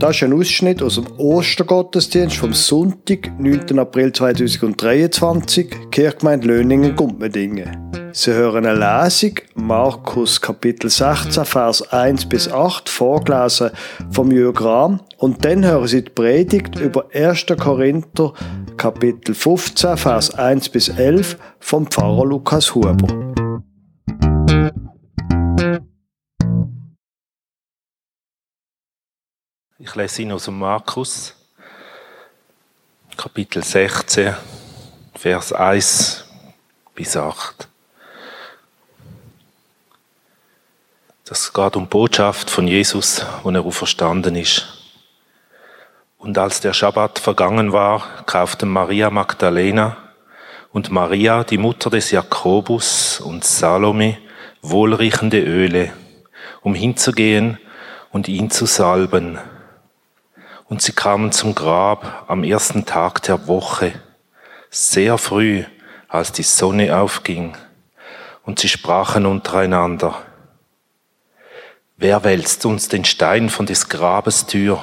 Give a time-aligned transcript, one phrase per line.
[0.00, 3.78] Das ist ein Ausschnitt aus dem Ostergottesdienst vom Sonntag, 9.
[3.78, 7.90] April 2023, Kirchgemeinde Löningen-Gumpmedingen.
[8.10, 13.72] Sie hören eine Lesung, Markus Kapitel 16, Vers 1 bis 8, vorgelesen
[14.10, 15.00] vom Jürg Rahm.
[15.18, 17.44] Und dann hören Sie die Predigt über 1.
[17.60, 18.32] Korinther
[18.78, 23.06] Kapitel 15, Vers 1 bis 11 vom Pfarrer Lukas Huber.
[29.82, 31.34] Ich lese ihn aus dem Markus,
[33.16, 34.36] Kapitel 16,
[35.14, 36.24] Vers 1
[36.94, 37.66] bis 8.
[41.24, 44.66] Das geht um Botschaft von Jesus, wo er verstanden ist.
[46.18, 49.96] Und als der Schabbat vergangen war, kauften Maria Magdalena
[50.74, 54.18] und Maria, die Mutter des Jakobus und Salome,
[54.60, 55.94] wohlriechende Öle,
[56.60, 57.58] um hinzugehen
[58.10, 59.38] und ihn zu salben.
[60.70, 63.92] Und sie kamen zum Grab am ersten Tag der Woche,
[64.70, 65.64] sehr früh,
[66.06, 67.56] als die Sonne aufging.
[68.44, 70.22] Und sie sprachen untereinander,
[71.96, 74.80] wer wälzt uns den Stein von des Grabes Tür?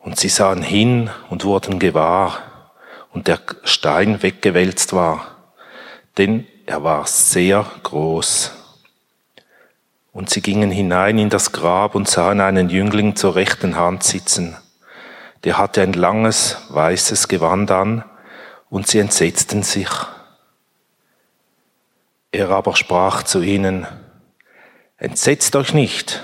[0.00, 2.42] Und sie sahen hin und wurden gewahr,
[3.12, 5.36] und der Stein weggewälzt war,
[6.18, 8.55] denn er war sehr groß.
[10.16, 14.56] Und sie gingen hinein in das Grab und sahen einen Jüngling zur rechten Hand sitzen.
[15.44, 18.02] Der hatte ein langes, weißes Gewand an,
[18.70, 19.90] und sie entsetzten sich.
[22.32, 23.86] Er aber sprach zu ihnen,
[24.96, 26.22] Entsetzt euch nicht,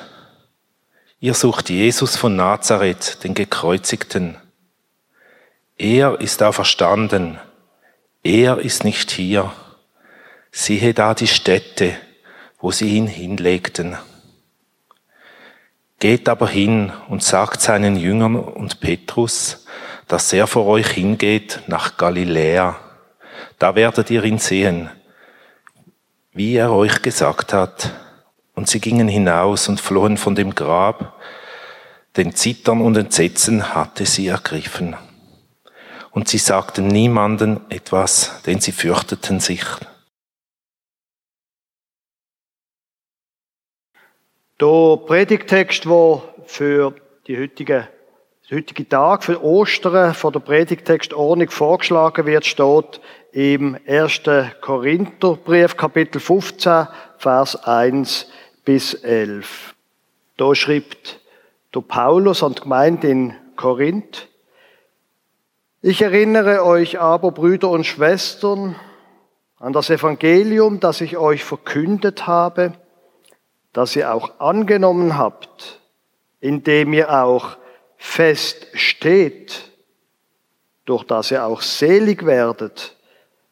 [1.20, 4.38] ihr sucht Jesus von Nazareth, den Gekreuzigten.
[5.76, 7.38] Er ist auferstanden,
[8.22, 9.52] er ist nicht hier.
[10.50, 11.94] Siehe da die Stätte,
[12.62, 13.98] wo sie ihn hinlegten.
[15.98, 19.66] Geht aber hin und sagt seinen Jüngern und Petrus,
[20.08, 22.78] dass er vor euch hingeht nach Galiläa.
[23.58, 24.90] Da werdet ihr ihn sehen,
[26.32, 27.90] wie er euch gesagt hat.
[28.54, 31.20] Und sie gingen hinaus und flohen von dem Grab,
[32.16, 34.94] denn Zittern und Entsetzen hatte sie ergriffen.
[36.10, 39.64] Und sie sagten niemanden etwas, denn sie fürchteten sich.
[44.62, 46.94] Der Predigtext, der für
[47.26, 47.88] die heutige,
[48.48, 53.00] den Tag, für Ostern, von der Predigtextordnung vorgeschlagen wird, steht
[53.32, 54.20] im 1.
[54.60, 56.86] Korintherbrief, Kapitel 15,
[57.18, 58.30] Vers 1
[58.64, 59.74] bis 11.
[60.36, 61.18] Da schreibt
[61.74, 64.28] der Paulus an die Gemeinde in Korinth,
[65.80, 68.76] ich erinnere euch aber, Brüder und Schwestern,
[69.58, 72.74] an das Evangelium, das ich euch verkündet habe,
[73.72, 75.80] das ihr auch angenommen habt,
[76.40, 77.56] indem ihr auch
[77.96, 79.70] fest steht,
[80.84, 82.96] durch das ihr auch selig werdet,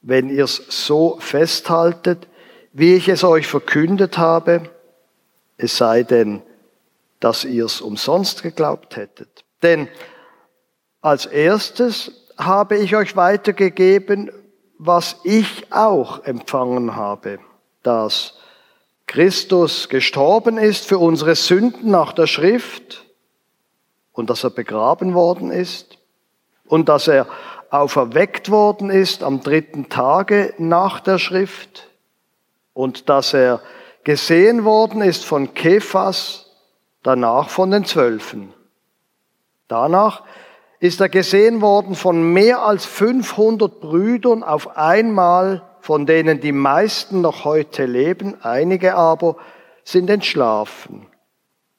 [0.03, 2.27] wenn ihr es so festhaltet,
[2.73, 4.71] wie ich es euch verkündet habe,
[5.57, 6.43] es sei denn,
[7.21, 9.45] dass ihr es umsonst geglaubt hättet.
[9.63, 9.89] Denn
[11.01, 14.31] als erstes habe ich euch weitergegeben,
[14.79, 17.39] was ich auch empfangen habe,
[17.83, 18.39] dass
[19.11, 23.07] Christus gestorben ist für unsere Sünden nach der Schrift
[24.13, 25.99] und dass er begraben worden ist
[26.65, 27.27] und dass er
[27.71, 31.89] auferweckt worden ist am dritten Tage nach der Schrift
[32.73, 33.61] und dass er
[34.05, 36.47] gesehen worden ist von Kephas,
[37.03, 38.53] danach von den Zwölfen.
[39.67, 40.23] Danach
[40.79, 47.21] ist er gesehen worden von mehr als 500 Brüdern auf einmal von denen die meisten
[47.21, 49.37] noch heute leben, einige aber
[49.85, 51.07] sind entschlafen.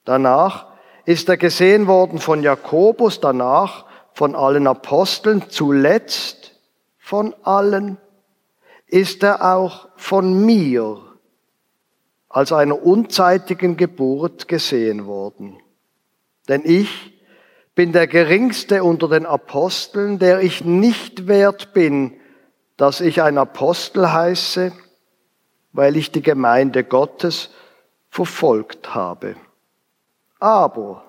[0.05, 0.67] Danach
[1.05, 6.59] ist er gesehen worden von Jakobus, danach von allen Aposteln, zuletzt
[6.97, 7.97] von allen
[8.87, 10.99] ist er auch von mir
[12.27, 15.57] als einer unzeitigen Geburt gesehen worden.
[16.47, 17.19] Denn ich
[17.75, 22.13] bin der geringste unter den Aposteln, der ich nicht wert bin,
[22.81, 24.71] dass ich ein Apostel heiße,
[25.71, 27.51] weil ich die Gemeinde Gottes
[28.09, 29.35] verfolgt habe.
[30.39, 31.03] Aber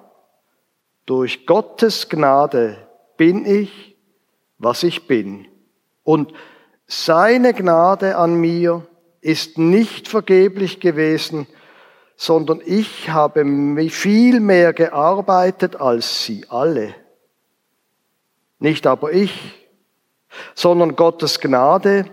[1.07, 2.77] durch Gottes Gnade
[3.17, 3.97] bin ich,
[4.59, 5.49] was ich bin.
[6.05, 6.35] Und
[6.87, 8.87] seine Gnade an mir
[9.23, 11.47] ist nicht vergeblich gewesen,
[12.17, 13.47] sondern ich habe
[13.89, 16.95] viel mehr gearbeitet als sie alle.
[18.59, 19.62] Nicht aber ich,
[20.55, 22.07] sondern Gottes Gnade,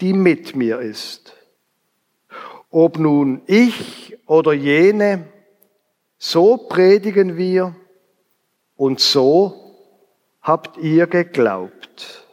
[0.00, 1.34] die mit mir ist.
[2.70, 5.28] Ob nun ich oder jene,
[6.18, 7.74] so predigen wir,
[8.82, 9.76] Und so
[10.40, 12.26] habt ihr geglaubt.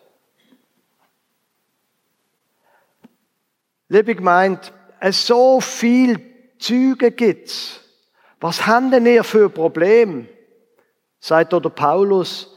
[3.88, 6.20] Liebe gemeint, es so viel
[6.58, 7.82] Züge gibt's.
[8.40, 10.28] Was haben denn ihr für Problem?
[11.20, 12.56] Sagt oder Paulus,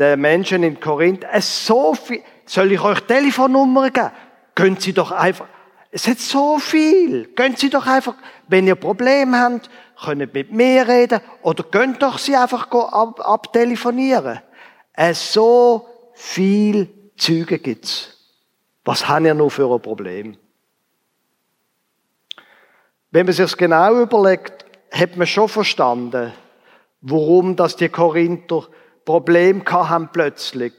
[0.00, 4.10] der Menschen in Korinth, es so viel, soll ich euch Telefonnummern geben?
[4.54, 5.46] Gehen Sie doch einfach,
[5.90, 7.26] es hat so viel.
[7.34, 8.14] Gehen Sie doch einfach,
[8.48, 9.70] wenn ihr Probleme habt,
[10.02, 14.40] können mit mir reden oder gehen doch Sie einfach ab, abtelefonieren.
[14.94, 18.16] Es so viel Züge gibt's.
[18.84, 20.36] Was haben ihr noch für ein Problem?
[23.10, 26.32] Wenn man sich genau überlegt, hat man schon verstanden,
[27.02, 28.66] warum das die Korinther
[29.04, 30.72] Problem haben plötzlich.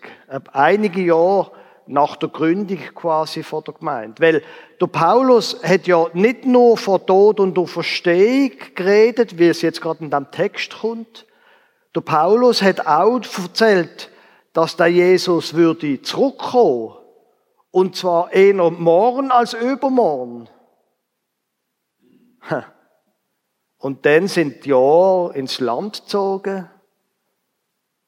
[0.53, 1.51] Einige Jahre
[1.88, 4.21] nach der Gründung quasi von der Gemeinde.
[4.21, 4.44] Weil
[4.79, 10.03] der Paulus hat ja nicht nur von Tod und Auferstehung geredet, wie es jetzt gerade
[10.03, 11.25] in dem Text kommt.
[11.94, 14.09] Der Paulus hat auch erzählt,
[14.53, 16.95] dass der Jesus würde zurückkommen.
[17.71, 20.47] Und zwar eher morgen als übermorgen.
[23.77, 26.69] Und dann sind die Jahre ins Land gezogen.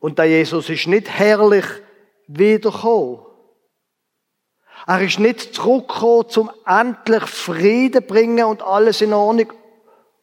[0.04, 1.64] Und der Jesus ist nicht herrlich
[2.28, 3.20] wiedergekommen.
[4.86, 9.54] Er ist nicht zurückgekommen, zum endlich Frieden bringen und alles in Ordnung.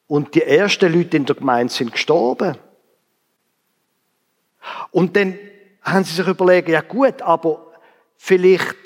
[0.05, 2.59] Und die ersten Leute in der Gemeinde sind gestorben.
[4.91, 5.39] Und dann
[5.81, 7.73] haben sie sich überlegt, ja gut, aber
[8.17, 8.77] vielleicht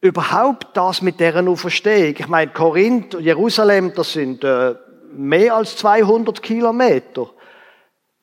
[0.00, 2.14] überhaupt das mit deren Auferstehung.
[2.18, 4.74] Ich meine, Korinth und Jerusalem, das sind äh,
[5.12, 7.28] mehr als 200 Kilometer.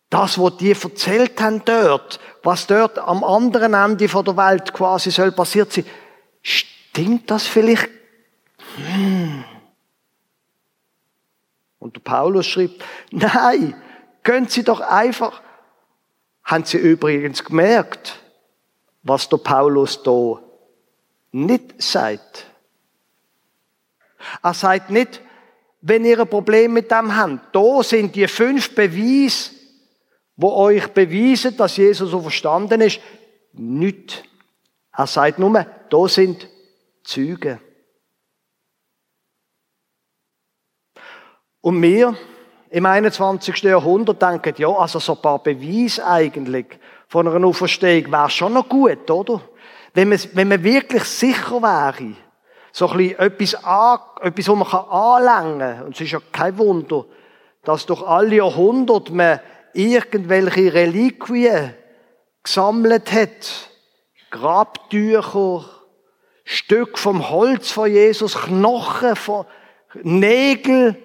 [0.09, 5.31] Das, was die erzählt haben dort, was dort am anderen Ende der Welt quasi soll
[5.31, 5.85] passiert sein,
[6.41, 7.89] stimmt das vielleicht?
[8.75, 9.44] Hm.
[11.77, 13.75] Und der Paulus schreibt, nein,
[14.23, 15.41] gehen Sie doch einfach.
[16.44, 18.19] Haben Sie übrigens gemerkt,
[19.03, 20.39] was der Paulus da
[21.31, 22.47] nicht sagt?
[24.41, 25.21] Er sagt nicht,
[25.81, 29.51] wenn ihr ein Problem mit dem habt, da sind die fünf Beweise,
[30.41, 33.01] wo euch beweisen, dass Jesus so verstanden ist,
[33.51, 34.24] nicht.
[34.95, 36.47] Er sagt nur, da sind
[37.03, 37.59] Züge.
[41.59, 42.15] Und wir
[42.69, 43.63] im 21.
[43.63, 46.68] Jahrhundert denken, ja, also so ein paar Beweise eigentlich
[47.09, 49.41] von einer Auferstehung wäre schon noch gut, oder?
[49.94, 52.15] Wenn man, wenn man wirklich sicher wäre,
[52.71, 55.86] so ein bisschen etwas, an, etwas, wo man anlängen kann.
[55.88, 57.03] Und es ist ja kein Wunder,
[57.63, 59.41] dass durch alle Jahrhunderte man
[59.74, 61.74] irgendwelche Reliquien
[62.44, 63.69] gesammelt hat.
[64.31, 65.66] Grabtücher,
[66.44, 69.45] Stück vom Holz von Jesus, Knochen von
[70.04, 70.95] Nägel,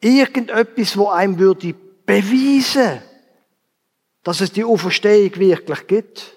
[0.00, 1.74] irgendetwas, wo einem würde
[2.06, 3.02] beweisen,
[4.22, 6.34] dass es die Auferstehung wirklich gibt.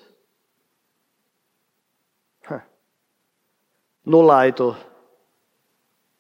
[2.44, 2.62] Hm.
[4.04, 4.78] Nur leider,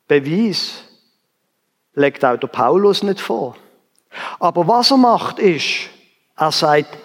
[0.07, 0.83] Beweis
[1.93, 3.57] legt auch der Paulus nicht vor.
[4.39, 5.89] Aber was er macht ist,
[6.37, 6.97] er sagt,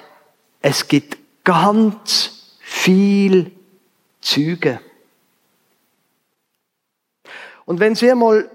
[0.62, 3.52] es gibt ganz viel
[4.20, 4.80] Züge.
[7.64, 8.50] Und wenn Sie mal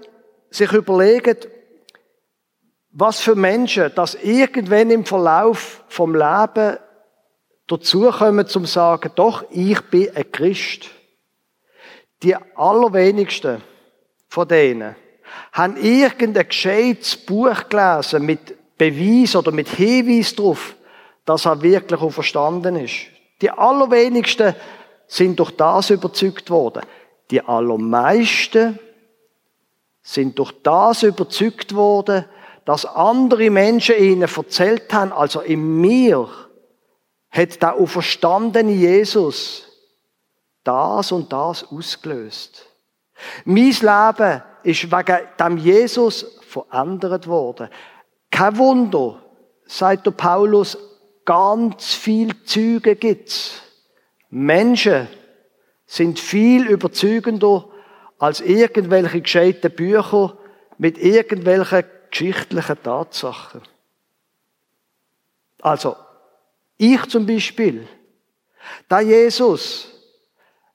[0.50, 1.36] sich überlegen,
[2.92, 6.78] was für Menschen, dass irgendwann im Verlauf vom Leben
[7.66, 10.90] dazukommen zum sagen, doch, ich bin ein Christ.
[12.22, 13.62] Die allerwenigsten
[14.28, 14.96] von denen
[15.52, 20.74] haben irgendein gescheites Buch gelesen mit Beweis oder mit Hinweis darauf,
[21.24, 23.06] dass er wirklich auch verstanden ist.
[23.40, 24.54] Die allerwenigsten
[25.06, 26.82] sind durch das überzeugt worden.
[27.30, 28.78] Die allermeisten
[30.02, 32.24] sind durch das überzeugt worden,
[32.64, 36.28] dass andere Menschen ihnen erzählt haben, also in mir
[37.30, 39.66] hat der auferstandene Jesus
[40.64, 42.66] das und das ausgelöst.
[43.44, 47.68] Mein Leben ist wegen dem Jesus verändert worden.
[48.30, 49.22] Kein Wunder,
[49.66, 50.76] sagt der Paulus,
[51.24, 53.62] ganz viel Züge gibt's.
[54.28, 55.08] Menschen
[55.86, 57.68] sind viel überzeugender
[58.18, 60.36] als irgendwelche gescheiten Bücher
[60.78, 63.62] mit irgendwelchen geschichtlichen Tatsachen.
[65.60, 65.96] Also,
[66.76, 67.86] ich zum Beispiel,
[68.88, 69.92] da Jesus,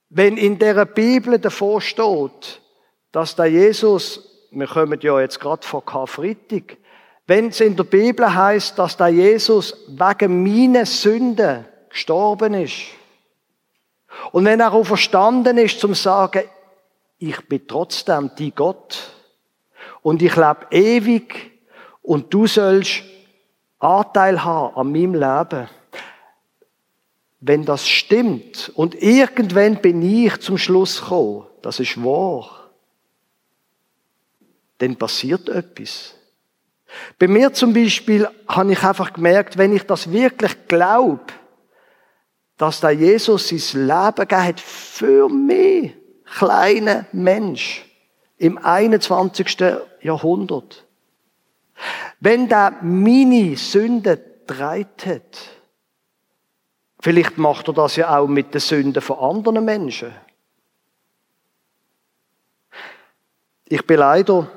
[0.10, 2.61] wenn in der Bibel davor steht,
[3.12, 6.78] dass der Jesus, wir kommen ja jetzt gerade vor Karfreitag,
[7.28, 12.84] wenn es in der Bibel heißt, dass der Jesus wegen meiner Sünden gestorben ist,
[14.32, 16.44] und wenn er auch verstanden ist, zum sagen,
[17.18, 19.14] ich bin trotzdem die Gott.
[20.02, 21.52] Und ich lebe ewig.
[22.02, 23.04] Und du sollst
[23.80, 25.68] Anteil haben an meinem Leben,
[27.40, 32.61] wenn das stimmt und irgendwann bin ich zum Schluss gekommen, das ist wahr,
[34.82, 36.16] dann passiert etwas.
[37.18, 41.22] Bei mir zum Beispiel habe ich einfach gemerkt, wenn ich das wirklich glaube,
[42.58, 45.94] dass da Jesus sein Leben gegeben hat für mich,
[46.38, 47.86] kleinen Mensch,
[48.38, 49.58] im 21.
[50.02, 50.86] Jahrhundert.
[52.20, 55.06] Wenn da meine Sünde dreit
[57.00, 60.14] vielleicht macht er das ja auch mit den Sünden von anderen Menschen.
[63.66, 64.52] Ich bin leider,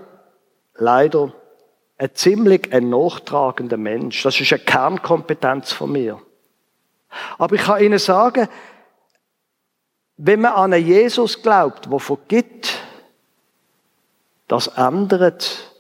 [0.77, 1.33] leider
[1.99, 4.23] ein ziemlich ein nachtragender Mensch.
[4.23, 6.21] Das ist eine Kernkompetenz von mir.
[7.39, 8.49] Aber ich kann Ihnen sagen,
[10.17, 12.75] wenn man an einen Jesus glaubt, der vergibt,
[14.49, 15.73] das ändert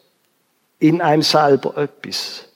[0.79, 2.49] in einem selber etwas.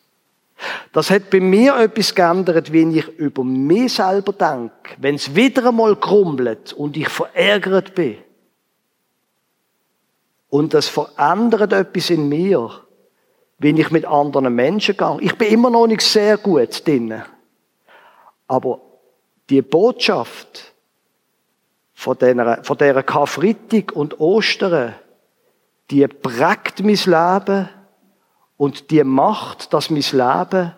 [0.92, 5.68] Das hat bei mir etwas geändert, wenn ich über mich selber denke, wenn es wieder
[5.68, 8.18] einmal krummelt und ich verärgert bin.
[10.48, 12.70] Und das verändert etwas in mir,
[13.58, 15.18] wenn ich mit anderen Menschen gehe.
[15.20, 17.22] Ich bin immer noch nicht sehr gut drin.
[18.46, 18.80] Aber
[19.50, 20.72] die Botschaft
[21.92, 24.94] von dieser, von dieser Karfreitag und Ostern,
[25.90, 27.68] die prägt mein Leben
[28.56, 30.74] und die macht, dass mein Leben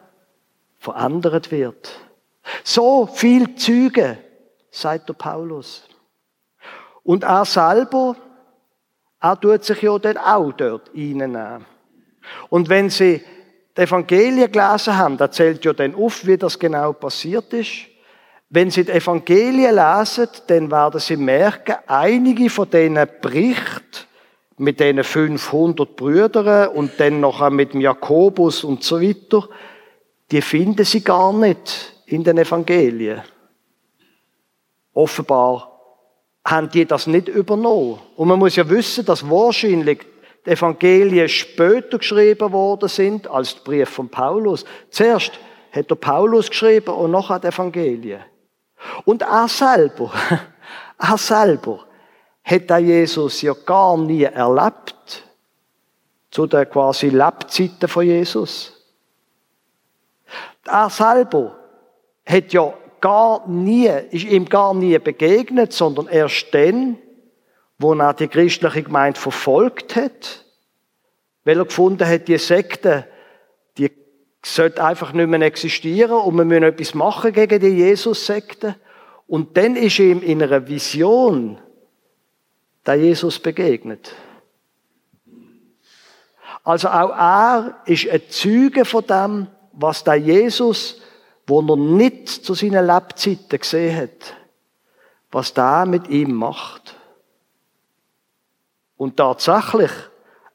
[0.79, 1.91] verändert wird.
[2.65, 4.19] So viel Züge,
[4.71, 5.85] sagt der Paulus.
[7.03, 8.17] Und er selber,
[9.21, 11.65] er tut sich ja dann auch dort reinnehmen.
[12.49, 13.23] Und wenn Sie
[13.77, 17.87] die Evangelien gelesen haben, erzählt ja dann auf, wie das genau passiert ist.
[18.49, 24.07] Wenn Sie die Evangelien lesen, dann werden Sie merken, einige von diesen Berichten
[24.61, 29.49] mit diesen 500 Brüdern und dann noch mit dem Jakobus und so weiter,
[30.31, 33.23] die finden sie gar nicht in den Evangelien.
[34.93, 35.70] Offenbar
[36.51, 38.01] haben die das nicht übernommen.
[38.17, 40.01] Und man muss ja wissen, dass wahrscheinlich
[40.45, 44.65] die Evangelien später geschrieben worden sind als der Brief von Paulus.
[44.91, 45.33] Zuerst
[45.73, 48.21] hat der Paulus geschrieben und nachher die Evangelien.
[49.05, 50.11] Und er selber,
[50.99, 51.87] er selber
[52.43, 55.25] hat der Jesus ja gar nie erlebt.
[56.31, 58.73] Zu den quasi Lebzeiten von Jesus.
[60.65, 61.57] Er selber
[62.25, 66.99] hat ja gar nie, ist ihm gar nie begegnet, sondern erst dann,
[67.79, 70.45] wo er die christliche Gemeinde verfolgt hat,
[71.45, 73.07] weil er gefunden hat, die Sekte,
[73.79, 73.91] die
[74.45, 78.77] sollte einfach nicht mehr existieren und wir müssen etwas machen gegen die Jesus-Sekte.
[79.27, 81.59] Und dann ist ihm in einer Vision
[82.87, 84.15] der Jesus begegnet.
[86.65, 91.00] Also auch er ist ein Zeuge von dem, was der Jesus,
[91.51, 94.37] wo er nicht zu seinen Lebzeiten gesehen hat,
[95.33, 96.95] was der mit ihm macht.
[98.97, 99.91] Und tatsächlich,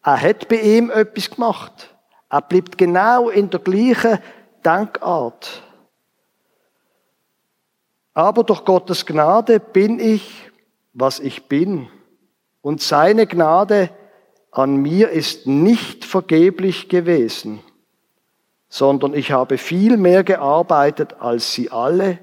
[0.02, 1.94] er hat bei ihm etwas gemacht.
[2.30, 4.20] Er bleibt genau in der gleichen
[4.64, 5.64] Denkart.
[8.14, 10.50] Aber durch Gottes Gnade bin ich,
[10.94, 11.90] was ich bin.
[12.62, 13.90] Und seine Gnade
[14.50, 17.60] an mir ist nicht vergeblich gewesen,
[18.70, 22.20] sondern ich habe viel mehr gearbeitet als sie alle,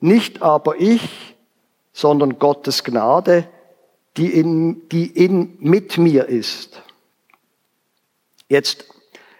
[0.00, 1.36] nicht aber ich,
[1.92, 3.46] sondern Gottes Gnade,
[4.16, 6.82] die in, die in, mit mir ist.
[8.48, 8.84] Jetzt,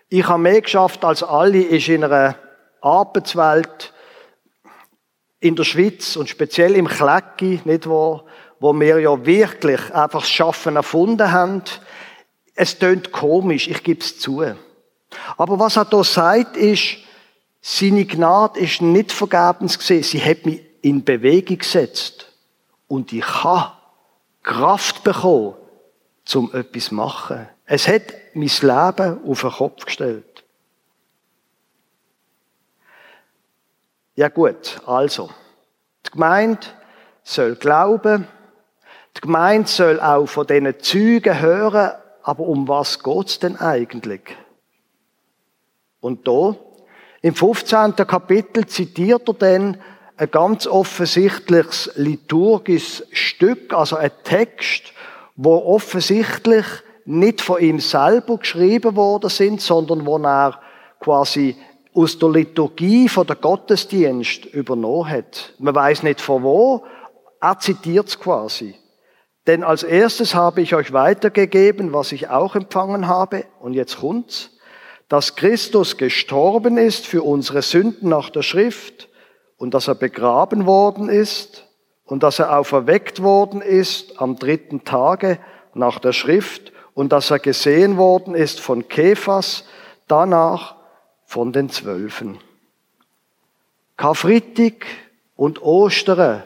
[0.09, 2.37] ich habe mehr geschafft als alle, ist in einer
[2.81, 3.93] Arbeitswelt
[5.41, 8.25] in der Schweiz und speziell im Klecki, nicht wahr,
[8.61, 11.63] wo wir ja wirklich einfach das Schaffen erfunden haben.
[12.55, 14.43] Es tönt komisch, ich gebe es zu.
[15.37, 16.99] Aber was er da sagt, ist,
[17.61, 20.03] seine Gnade ist nicht vergebens gesehen.
[20.03, 22.31] Sie hat mich in Bewegung gesetzt.
[22.89, 23.73] Und ich habe
[24.43, 25.55] Kraft bekommen,
[26.25, 27.49] zum etwas zu machen.
[27.67, 28.03] Es hat
[28.35, 30.45] mein Leben auf den Kopf gestellt.
[34.15, 35.31] Ja gut, also.
[36.07, 36.67] Die Gemeinde
[37.23, 38.29] soll glauben,
[39.17, 41.93] die Gemeinde soll auch von diesen Zügen hören,
[42.23, 44.37] aber um was geht's denn eigentlich?
[46.05, 46.55] Und da,
[47.23, 47.97] im 15.
[47.97, 49.79] Kapitel zitiert er dann
[50.19, 54.93] ein ganz offensichtliches liturgisches Stück, also ein Text,
[55.35, 56.67] wo offensichtlich
[57.07, 60.61] nicht von ihm selber geschrieben worden sind, sondern wo er
[61.01, 61.57] quasi
[61.95, 65.55] aus der Liturgie von der Gottesdienst übernommen hat.
[65.59, 66.85] Man weiß nicht von wo,
[67.41, 68.75] er zitiert es quasi.
[69.47, 73.47] Denn als erstes habe ich euch weitergegeben, was ich auch empfangen habe.
[73.59, 74.54] Und jetzt kommt's.
[75.09, 79.09] Dass Christus gestorben ist für unsere Sünden nach der Schrift
[79.57, 81.67] und dass er begraben worden ist
[82.05, 85.39] und dass er auferweckt worden ist am dritten Tage
[85.75, 89.65] nach der Schrift und dass er gesehen worden ist von Kephas,
[90.07, 90.77] danach
[91.25, 92.39] von den Zwölfen.
[93.97, 94.87] Karfreitag
[95.37, 96.43] und Ostern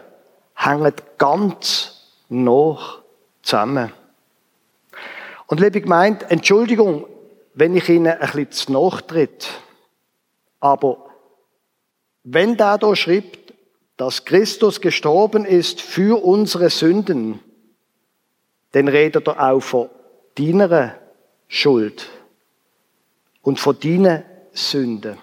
[0.54, 3.02] hängen ganz noch
[3.42, 3.92] zusammen.
[5.46, 7.06] Und liebe Gemeinde, Entschuldigung,
[7.58, 9.48] wenn ich Ihnen ein bisschen zu nachtritt,
[10.60, 11.10] aber
[12.22, 13.52] wenn da da schreibt,
[13.96, 17.40] dass Christus gestorben ist für unsere Sünden,
[18.70, 19.90] dann redet er auch von
[20.36, 20.94] deiner
[21.48, 22.08] Schuld
[23.42, 24.22] und von deinen
[24.52, 25.18] Sünden.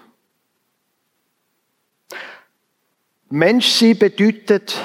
[3.30, 4.76] Menschsein bedeutet,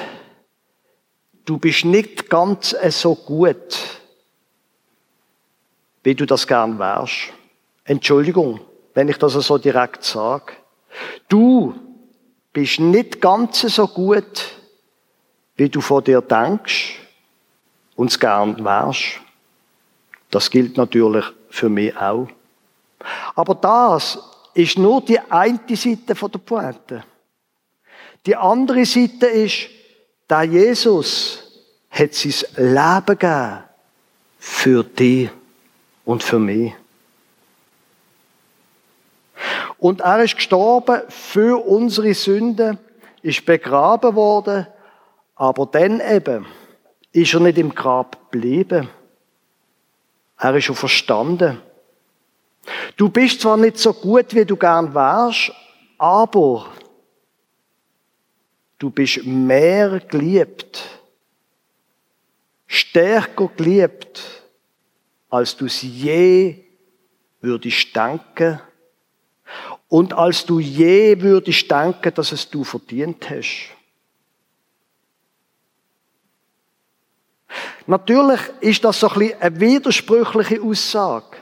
[1.44, 4.00] du bist nicht ganz so gut,
[6.02, 7.34] wie du das gern wärst.
[7.84, 8.60] Entschuldigung,
[8.94, 10.52] wenn ich das so direkt sage.
[11.28, 11.74] Du
[12.52, 14.52] bist nicht ganz so gut,
[15.56, 16.98] wie du vor dir denkst
[17.96, 19.20] und es gern wärst.
[20.30, 22.28] Das gilt natürlich für mich auch.
[23.34, 24.18] Aber das
[24.54, 27.04] ist nur die eine Seite der Pointe.
[28.24, 29.68] Die andere Seite ist,
[30.28, 31.42] da Jesus
[31.90, 33.62] hat sein Leben gegeben
[34.38, 35.30] für dich
[36.04, 36.72] und für mich.
[39.82, 42.78] Und er ist gestorben für unsere Sünden,
[43.20, 44.68] ist begraben worden,
[45.34, 46.46] aber dann eben
[47.10, 48.88] ist er nicht im Grab geblieben.
[50.38, 51.60] Er ist schon verstanden.
[52.96, 55.52] Du bist zwar nicht so gut, wie du gern wärst,
[55.98, 56.66] aber
[58.78, 60.80] du bist mehr geliebt,
[62.68, 64.44] stärker geliebt,
[65.28, 66.66] als du es je
[67.40, 68.60] würdest denken
[69.92, 73.68] und als du je würdest denken, dass es du verdient hast.
[77.86, 81.36] Natürlich ist das so ein bisschen eine widersprüchliche Aussage.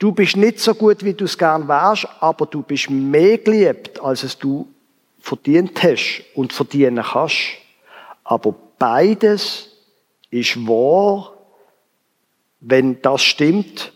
[0.00, 4.00] Du bist nicht so gut, wie du es gern wärst, aber du bist mehr geliebt,
[4.00, 4.66] als es du
[5.20, 7.36] verdient hast und verdienen kannst.
[8.24, 9.68] Aber beides
[10.30, 11.34] ist wahr,
[12.58, 13.92] wenn das stimmt,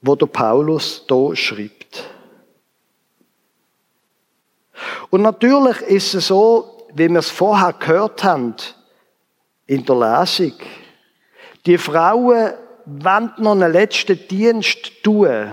[0.00, 2.09] wo der Paulus da schreibt.
[5.10, 8.54] Und natürlich ist es so, wie wir es vorher gehört haben,
[9.66, 10.54] in der Lesung,
[11.66, 12.52] die Frauen
[12.86, 15.52] wollen noch einen letzten Dienst tun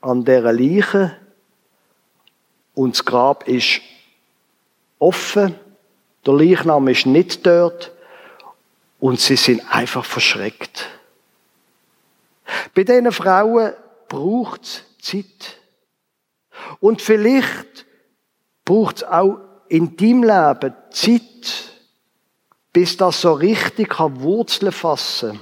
[0.00, 1.16] an dieser Leiche
[2.74, 3.80] und das Grab ist
[4.98, 5.54] offen,
[6.24, 7.92] der Leichnam ist nicht dort
[9.00, 10.86] und sie sind einfach verschreckt.
[12.74, 13.72] Bei diesen Frauen
[14.08, 15.58] braucht es Zeit.
[16.80, 17.86] Und vielleicht
[18.68, 21.72] braucht es auch in deinem Leben Zeit,
[22.70, 25.40] bis das so richtig kann Wurzeln fassen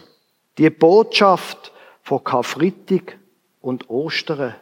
[0.58, 1.72] Die Botschaft
[2.04, 3.18] von Karfreitag
[3.60, 4.54] und Ostern.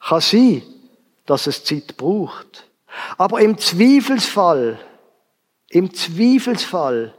[0.00, 0.62] Kann sein,
[1.24, 2.68] dass es Zeit braucht.
[3.16, 4.78] Aber im Zweifelsfall,
[5.70, 7.14] im Zweifelsfall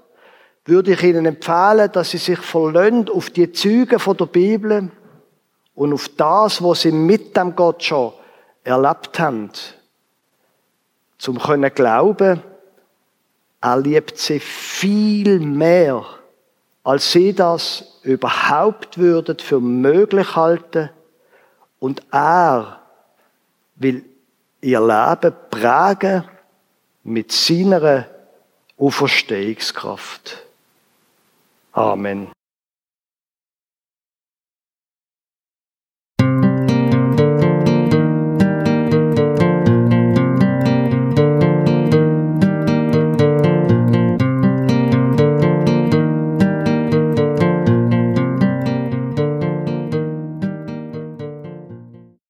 [0.65, 4.91] würde ich Ihnen empfehlen, dass Sie sich verlöhnt auf die Züge von der Bibel
[5.73, 8.13] und auf das, was Sie mit dem Gott schon
[8.63, 9.49] erlebt haben,
[11.23, 12.43] zum können glauben,
[13.61, 16.03] er liebt sie viel mehr,
[16.83, 20.89] als sie das überhaupt würden für möglich halten.
[21.79, 22.81] Und er
[23.75, 24.03] will
[24.59, 26.25] ihr Leben prägen
[27.05, 28.05] mit seiner
[28.77, 30.43] Auferstehungskraft.
[31.71, 32.33] Amen.